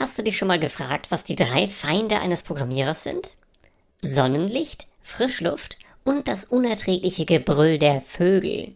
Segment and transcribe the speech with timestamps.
[0.00, 3.32] Hast du dich schon mal gefragt, was die drei Feinde eines Programmierers sind?
[4.00, 8.72] Sonnenlicht, Frischluft und das unerträgliche Gebrüll der Vögel.